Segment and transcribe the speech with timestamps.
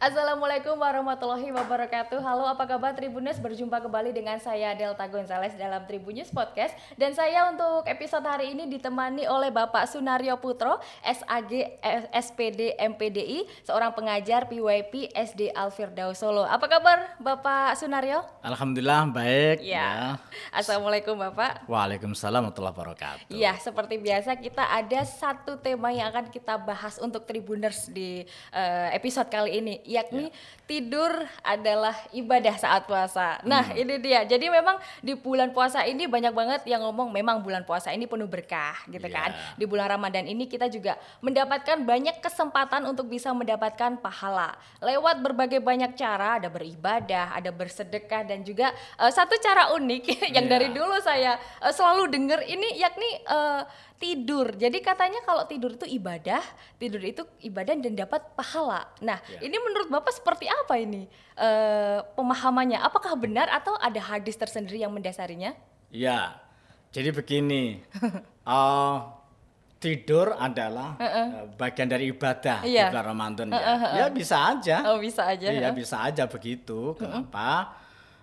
[0.00, 2.24] Assalamualaikum warahmatullahi wabarakatuh.
[2.24, 3.36] Halo, apa kabar Tribuners?
[3.36, 8.64] Berjumpa kembali dengan saya Delta Gonzales dalam Tribunnews Podcast dan saya untuk episode hari ini
[8.64, 11.76] ditemani oleh Bapak Sunario Putro, SAG
[12.16, 16.48] SPD MPDI, seorang pengajar PYP SD Alfirdaus Solo.
[16.48, 18.24] Apa kabar Bapak Sunario?
[18.40, 20.16] Alhamdulillah baik ya.
[20.48, 21.68] Assalamualaikum Bapak.
[21.68, 23.36] Waalaikumsalam warahmatullahi wabarakatuh.
[23.36, 28.24] Iya, seperti biasa kita ada satu tema yang akan kita bahas untuk Tribuners di
[28.56, 30.34] uh, episode kali ini yakni ya.
[30.70, 31.10] tidur
[31.42, 33.42] adalah ibadah saat puasa.
[33.42, 33.82] Nah, hmm.
[33.82, 34.22] ini dia.
[34.22, 38.30] Jadi memang di bulan puasa ini banyak banget yang ngomong memang bulan puasa ini penuh
[38.30, 39.26] berkah gitu yeah.
[39.26, 39.30] kan.
[39.58, 45.58] Di bulan Ramadan ini kita juga mendapatkan banyak kesempatan untuk bisa mendapatkan pahala lewat berbagai
[45.58, 48.70] banyak cara, ada beribadah, ada bersedekah dan juga
[49.02, 50.02] uh, satu cara unik
[50.38, 50.52] yang yeah.
[50.54, 53.66] dari dulu saya uh, selalu dengar ini yakni uh,
[54.00, 54.56] tidur.
[54.56, 56.40] Jadi katanya kalau tidur itu ibadah,
[56.80, 58.88] tidur itu ibadah dan dapat pahala.
[59.04, 59.44] Nah, ya.
[59.44, 61.04] ini menurut Bapak seperti apa ini
[61.36, 61.48] e,
[62.16, 62.80] pemahamannya?
[62.80, 65.52] Apakah benar atau ada hadis tersendiri yang mendasarinya?
[65.92, 66.40] Ya,
[66.96, 67.84] jadi begini.
[68.48, 69.20] uh,
[69.84, 71.28] tidur adalah uh -uh.
[71.56, 72.88] bagian dari ibadah iya.
[72.88, 73.78] di bulan Ramadan uh -uh.
[73.80, 74.00] ya.
[74.00, 74.76] Ya bisa aja.
[74.88, 75.48] Oh, bisa aja.
[75.52, 75.76] Iya, uh.
[75.76, 76.96] bisa aja begitu.
[76.96, 77.76] Kenapa?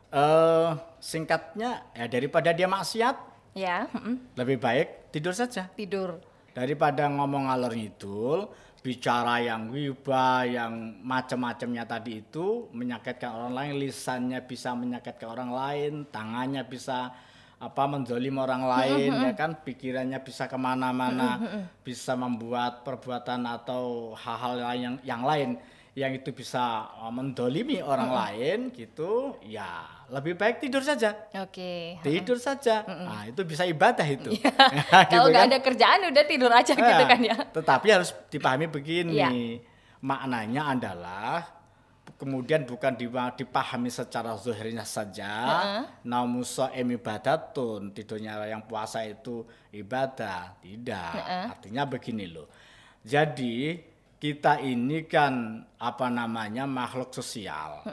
[0.09, 0.67] Uh -uh.
[0.97, 3.89] singkatnya ya daripada dia maksiat Ya.
[4.37, 5.65] Lebih baik tidur saja.
[5.73, 6.21] Tidur.
[6.53, 8.39] Daripada ngomong ngalor ngidul,
[8.85, 15.93] bicara yang wiba, yang macam-macamnya tadi itu menyakitkan orang lain, lisannya bisa menyakitkan orang lain,
[16.13, 17.13] tangannya bisa
[17.57, 21.41] apa menzolim orang lain ya kan pikirannya bisa ke mana-mana
[21.81, 25.49] bisa membuat perbuatan atau hal-hal lain yang yang lain
[25.97, 28.19] yang itu bisa uh, mendolimi orang hmm.
[28.21, 31.97] lain gitu ya lebih baik tidur saja oke okay.
[32.05, 33.05] tidur saja hmm.
[33.09, 34.53] nah itu bisa ibadah itu ya.
[35.09, 35.49] gitu kalau nggak kan?
[35.49, 39.29] ada kerjaan udah tidur aja nah, gitu kan ya tetapi harus dipahami begini ya.
[40.05, 41.57] maknanya adalah
[42.21, 42.93] kemudian bukan
[43.33, 45.83] dipahami secara zuhirnya saja uh-huh.
[46.05, 51.57] namun soem ibadatun tidurnya yang puasa itu ibadah tidak uh-huh.
[51.57, 52.45] artinya begini loh
[53.01, 53.81] jadi
[54.17, 57.85] kita ini kan apa namanya makhluk sosial.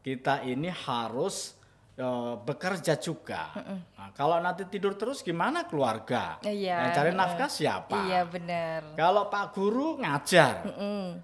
[0.00, 1.56] Kita ini harus
[2.00, 3.52] uh, bekerja juga.
[3.96, 6.40] Nah, kalau nanti tidur terus gimana keluarga?
[6.44, 6.88] Iya.
[6.88, 7.96] Yang cari nafkah siapa?
[8.08, 8.80] Iya benar.
[8.96, 10.64] Kalau Pak Guru ngajar,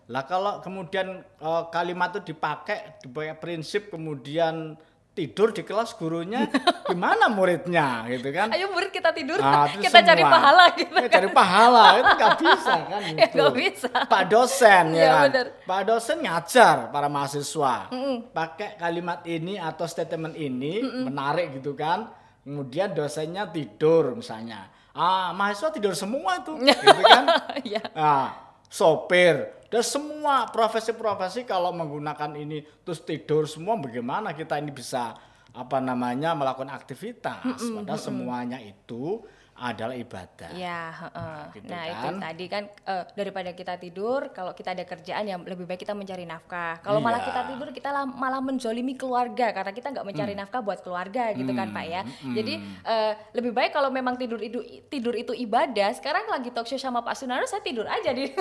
[0.08, 4.76] lah kalau kemudian uh, kalimat itu dipakai dipakai prinsip kemudian
[5.12, 6.48] tidur di kelas gurunya
[6.88, 8.08] gimana muridnya?
[8.08, 8.48] Gitu kan.
[8.48, 9.36] Ayo murid kita tidur.
[9.36, 10.08] Nah, kita semua.
[10.08, 11.86] cari pahala gitu ya, cari pahala.
[12.00, 13.90] Itu nggak bisa kan itu ya, gak bisa.
[14.08, 15.46] Pak dosen ya, ya kan?
[15.68, 17.76] pak dosen ngajar para mahasiswa.
[17.92, 18.16] Mm -mm.
[18.32, 21.02] pakai kalimat ini atau statement ini mm -mm.
[21.12, 22.08] menarik gitu kan.
[22.42, 24.72] Kemudian dosennya tidur misalnya.
[24.96, 27.24] Ah mahasiswa tidur semua tuh gitu kan.
[27.68, 27.84] Ya.
[27.92, 35.16] nah, sopir dan semua profesi-profesi kalau menggunakan ini terus tidur semua bagaimana kita ini bisa
[35.56, 38.08] apa namanya melakukan aktivitas mm -mm, padahal mm -mm.
[38.12, 39.24] semuanya itu
[39.62, 40.50] adalah ibadah.
[40.58, 41.94] Ya, uh, nah, gitu nah kan?
[41.94, 45.94] itu tadi kan uh, daripada kita tidur, kalau kita ada kerjaan yang lebih baik kita
[45.94, 46.82] mencari nafkah.
[46.82, 47.06] Kalau iya.
[47.06, 50.40] malah kita tidur kita malah menzolimi keluarga karena kita nggak mencari hmm.
[50.42, 52.02] nafkah buat keluarga gitu kan pak ya.
[52.02, 52.34] Hmm.
[52.34, 54.58] Jadi uh, lebih baik kalau memang tidur itu
[54.90, 55.94] tidur itu ibadah.
[55.94, 58.34] Sekarang lagi talk show sama Pak Sunarno, saya tidur aja di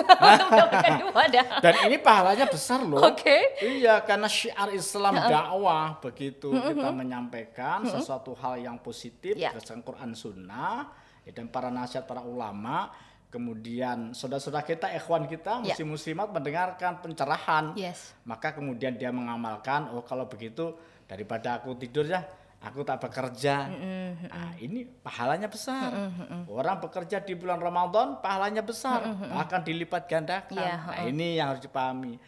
[1.06, 1.62] ibadah.
[1.62, 2.98] Dan ini pahalanya besar loh.
[2.98, 3.22] Oke.
[3.22, 3.40] Okay.
[3.78, 9.54] Iya, karena syiar Islam dakwah begitu kita menyampaikan sesuatu hal yang positif yeah.
[9.54, 12.90] berdasarkan Quran Sunnah ya, dan para nasihat para ulama
[13.32, 15.72] kemudian saudara-saudara kita, ikhwan kita, ya.
[15.72, 18.12] muslim muslimat mendengarkan pencerahan, yes.
[18.28, 20.76] maka kemudian dia mengamalkan, oh kalau begitu
[21.08, 22.20] daripada aku tidur ya,
[22.60, 23.72] aku tak bekerja.
[23.72, 24.28] Mm -hmm.
[24.28, 25.90] Nah, ini pahalanya besar.
[25.90, 26.40] Mm -hmm.
[26.52, 29.42] Orang bekerja di bulan Ramadan pahalanya besar, mm -hmm.
[29.48, 30.60] akan dilipat gandakan.
[30.60, 32.20] Yeah, nah, ini yang harus dipahami.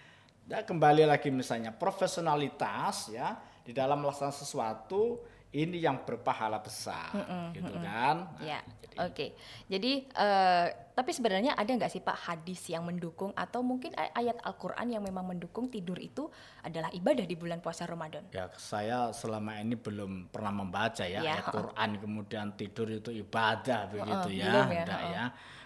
[0.44, 7.24] Dan kembali lagi misalnya profesionalitas ya di dalam melaksanakan sesuatu ini yang berpahala besar, mm
[7.24, 7.86] -mm, gitu mm -mm.
[7.86, 8.16] kan?
[8.26, 8.60] Nah, ya,
[8.98, 9.14] oke.
[9.14, 9.28] Okay.
[9.70, 10.66] Jadi, uh,
[10.98, 15.30] tapi sebenarnya ada nggak sih Pak hadis yang mendukung atau mungkin ayat Al-Quran yang memang
[15.30, 16.26] mendukung tidur itu
[16.66, 18.26] adalah ibadah di bulan puasa Ramadan?
[18.34, 21.54] Ya, saya selama ini belum pernah membaca ya, ya ayat uh.
[21.54, 25.02] Quran kemudian tidur itu ibadah begitu uh, ya, ya, uh.
[25.14, 25.24] ya.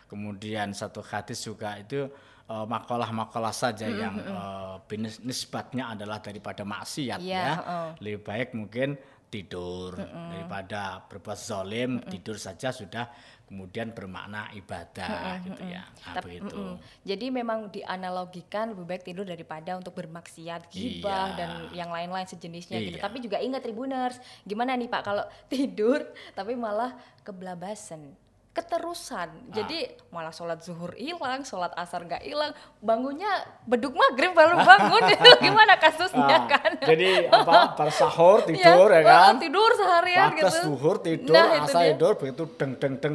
[0.09, 2.09] Kemudian satu hadis juga itu
[2.49, 4.05] uh, makalah-makalah saja mm -hmm.
[4.05, 4.77] yang uh,
[5.25, 7.55] nisbatnya adalah daripada maksiat yeah, ya.
[7.65, 7.91] Uh.
[8.05, 8.97] Lebih baik mungkin
[9.29, 10.29] tidur mm -mm.
[10.35, 12.11] daripada berbuat zalim mm -mm.
[12.11, 13.09] tidur saja sudah
[13.49, 15.47] kemudian bermakna ibadah mm -mm.
[15.49, 16.57] gitu ya nah, Tapi, begitu.
[16.57, 16.77] Mm -mm.
[17.05, 21.37] jadi memang dianalogikan lebih baik tidur daripada untuk bermaksiat gibah iya.
[21.37, 22.85] dan yang lain-lain sejenisnya gitu.
[22.85, 23.01] iya.
[23.01, 26.05] gitu tapi juga ingat tribuners gimana nih pak kalau tidur
[26.37, 26.93] tapi malah
[27.25, 28.28] kebelabasan
[28.59, 29.29] keterusan.
[29.31, 29.55] Ah.
[29.55, 32.51] Jadi malah sholat zuhur hilang, sholat asar nggak hilang,
[32.83, 33.31] bangunnya
[33.63, 35.03] beduk maghrib baru bangun.
[35.47, 36.73] Gimana kasusnya ah, kan?
[36.83, 37.79] Jadi apa?
[37.95, 39.35] Sahur iya, tidur ya, ya kan?
[39.39, 40.59] Tidur seharian Batas gitu.
[40.75, 43.15] zuhur tidur, nah, asar tidur begitu deng deng deng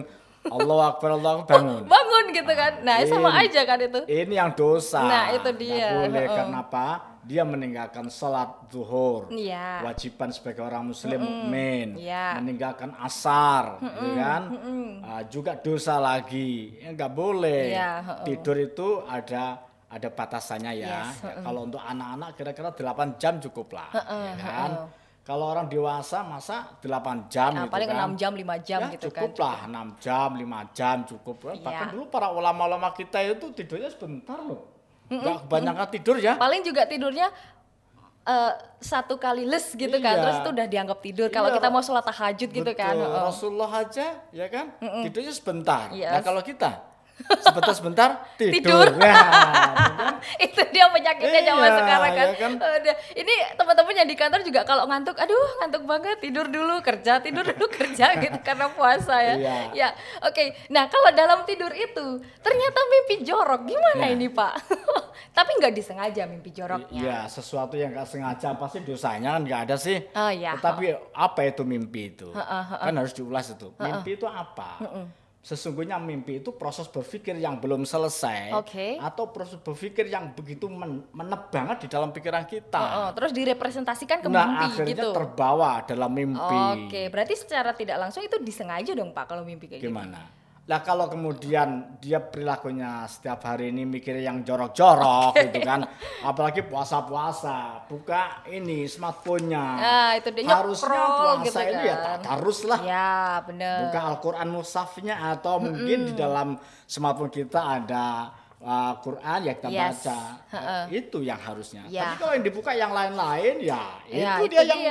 [0.51, 1.83] Allah akbar Allah akbar bangun.
[1.87, 2.73] bangun gitu kan.
[2.83, 3.99] Nah, ini, sama aja kan itu.
[4.11, 5.01] Ini yang dosa.
[5.03, 5.87] Nah, itu dia.
[5.87, 6.35] Gak boleh uh.
[6.35, 6.85] kenapa?
[7.23, 9.31] Dia meninggalkan sholat zuhur.
[9.31, 9.87] Iya.
[9.87, 11.31] Wajiban sebagai orang muslim mm -mm.
[11.39, 11.87] mukmin.
[11.95, 12.25] Iya.
[12.43, 13.91] Meninggalkan asar, mm -mm.
[13.95, 14.41] gitu kan?
[14.43, 14.87] Mm -mm.
[15.07, 16.75] Uh, juga dosa lagi.
[16.83, 17.63] Ya enggak boleh.
[17.71, 18.25] Iya, uh -uh.
[18.27, 21.07] Tidur itu ada ada batasannya ya.
[21.07, 21.43] Yes, uh -uh.
[21.47, 24.71] Kalau untuk anak-anak kira-kira 8 jam cukup lah, uh -uh, ya kan?
[24.75, 28.11] Uh -uh kalau orang dewasa masa 8 jam ya, gitu paling kan.
[28.11, 29.23] 6 jam 5 jam ya, gitu cukup kan.
[29.23, 31.35] Cukup lah 6 jam 5 jam cukup.
[31.47, 31.53] Ya.
[31.63, 34.67] Bahkan dulu para ulama-ulama kita itu tidurnya sebentar loh.
[35.07, 35.93] Mm -mm, kebanyakan mm.
[35.95, 36.33] tidur ya.
[36.35, 37.27] Paling juga tidurnya
[38.27, 40.03] uh, satu kali les gitu kan.
[40.03, 40.19] iya.
[40.19, 43.31] kan terus itu udah dianggap tidur iya, kalau kita mau sholat tahajud gitu kan oh.
[43.31, 45.03] Rasulullah aja ya kan mm -mm.
[45.07, 46.11] tidurnya sebentar yes.
[46.11, 46.92] nah kalau kita
[47.23, 48.87] sebentar sebentar tidur, tidur.
[48.99, 50.13] Ya, kan?
[50.45, 52.51] itu dia penyakitnya iya, zaman sekarang kan, ya kan?
[53.15, 57.45] ini teman-teman yang di kantor juga kalau ngantuk aduh ngantuk banget tidur dulu kerja tidur
[57.45, 59.55] dulu kerja gitu karena puasa ya iya.
[59.71, 59.89] ya
[60.25, 60.47] oke okay.
[60.73, 64.13] nah kalau dalam tidur itu ternyata mimpi jorok gimana ya.
[64.17, 64.53] ini pak
[65.37, 69.75] tapi nggak disengaja mimpi joroknya iya sesuatu yang nggak sengaja pasti dosanya kan nggak ada
[69.77, 70.57] sih oh, iya.
[70.59, 74.81] tetapi apa itu mimpi itu kan harus diulas itu mimpi itu apa
[75.43, 78.95] sesungguhnya mimpi itu proses berpikir yang belum selesai okay.
[78.95, 82.79] atau proses berpikir yang begitu men menep banget di dalam pikiran kita.
[82.79, 85.09] Oh, oh, terus direpresentasikan ke nah, mimpi akhirnya gitu.
[85.11, 86.39] terbawa dalam mimpi.
[86.39, 87.05] Oke, okay.
[87.11, 89.91] berarti secara tidak langsung itu disengaja dong Pak kalau mimpi kayak gitu.
[89.91, 90.42] Gimana?
[90.63, 90.71] Gitu.
[90.71, 95.51] Lah kalau kemudian dia perilakunya setiap hari ini mikir yang jorok-jorok okay.
[95.51, 95.83] gitu kan,
[96.23, 99.65] apalagi puasa-puasa, buka ini smartphone-nya.
[99.75, 102.17] Nah, itu dia Harusnya puasa gitu ini ya kan.
[102.23, 102.79] tak harus lah.
[102.79, 103.91] Ya, benar.
[103.91, 105.63] Buka Al-Qur'an musafnya atau hmm.
[105.67, 106.55] mungkin di dalam
[106.87, 108.31] smartphone kita ada
[108.63, 109.83] uh, Quran ya kita yes.
[109.83, 110.19] baca
[110.55, 111.83] uh, itu yang harusnya.
[111.91, 112.15] Ya.
[112.15, 114.83] Tapi kalau yang dibuka yang lain-lain ya, ya itu, itu dia, dia yang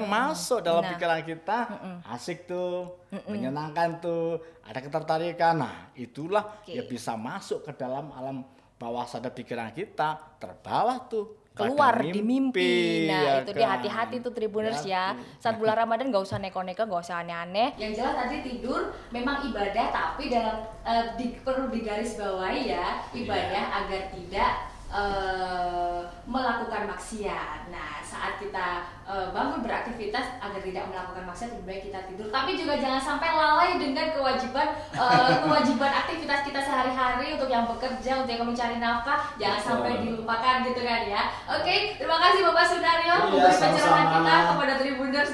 [0.00, 0.90] yang masuk dalam nah.
[0.96, 5.60] pikiran kita uh, asik tuh, uh, menyenangkan tuh, ada ketertarikan.
[5.60, 6.80] Nah itulah okay.
[6.80, 8.42] ya bisa masuk ke dalam alam
[8.80, 12.14] bawah sadar pikiran kita, terbawa tuh keluar mimpi.
[12.16, 12.72] di mimpi.
[13.10, 13.58] Nah, ya itu kan?
[13.60, 15.12] dia hati-hati tuh Tribuners ya.
[15.36, 17.76] Saat bulan Ramadan gak usah neko-neko, gak usah aneh-aneh.
[17.76, 23.78] Yang jelas tadi tidur memang ibadah tapi dalam uh, di, perlu digarisbawahi ya, ibadah yeah.
[23.84, 24.52] agar tidak
[24.90, 27.70] uh, melakukan maksiat.
[27.70, 32.28] Nah, saat kita uh, bangun beraktivitas agar tidak melakukan maksiat lebih baik kita tidur.
[32.28, 38.22] Tapi juga jangan sampai lalai dengan kewajiban uh, kewajiban aktivitas kita sehari-hari untuk yang bekerja,
[38.22, 41.22] untuk yang mencari nafkah, jangan sampai dilupakan gitu kan ya.
[41.46, 44.69] Oke, okay, terima kasih Bapak Sunario iya, memberi pencerahan kita kepada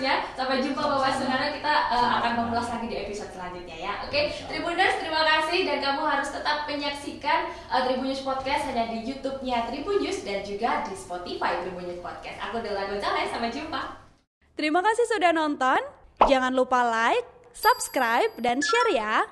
[0.07, 0.39] Tribuners ya.
[0.39, 3.93] Sampai jumpa Bapak Sunario, kita uh, akan mengulas lagi di episode selanjutnya ya.
[4.07, 4.47] Oke, okay?
[4.47, 10.23] Tribuners terima kasih dan kamu harus tetap menyaksikan uh, Tribunnews Podcast hanya di YouTube-nya Tribunnews
[10.23, 12.39] dan juga di Spotify Tribunnews Podcast.
[12.47, 13.83] Aku adalah Gonzales, sampai jumpa.
[14.55, 15.81] Terima kasih sudah nonton.
[16.25, 19.27] Jangan lupa like, subscribe, dan share ya.